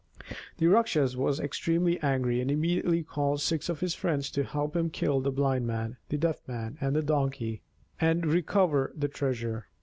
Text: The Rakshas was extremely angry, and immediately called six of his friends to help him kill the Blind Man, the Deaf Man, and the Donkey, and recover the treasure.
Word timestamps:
The 0.57 0.65
Rakshas 0.65 1.15
was 1.15 1.39
extremely 1.39 1.99
angry, 2.01 2.41
and 2.41 2.49
immediately 2.49 3.03
called 3.03 3.39
six 3.39 3.69
of 3.69 3.81
his 3.81 3.93
friends 3.93 4.31
to 4.31 4.43
help 4.43 4.75
him 4.75 4.89
kill 4.89 5.19
the 5.21 5.29
Blind 5.29 5.67
Man, 5.67 5.97
the 6.09 6.17
Deaf 6.17 6.41
Man, 6.47 6.75
and 6.81 6.95
the 6.95 7.03
Donkey, 7.03 7.61
and 7.99 8.25
recover 8.25 8.91
the 8.95 9.07
treasure. 9.07 9.67